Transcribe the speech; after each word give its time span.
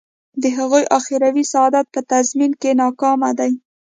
د 0.41 0.43
هغوی 0.57 0.83
اخروي 0.97 1.43
سعادت 1.51 1.85
په 1.93 1.99
تضمین 2.11 2.51
کې 2.61 2.71
ناکامه 2.81 3.29
دی. 3.39 3.51